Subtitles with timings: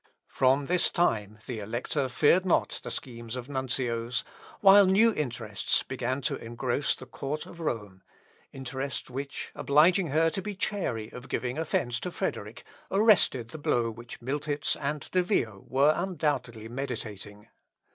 [0.29, 4.23] From this time the Elector feared not the schemes of nuncios,
[4.59, 8.01] while new interests began to engross the court of Rome
[8.51, 13.91] interests which, obliging her to be chary of giving offence to Frederick, arrested the blow
[13.91, 17.49] which Miltitz and De Vio were undoubtedly meditating.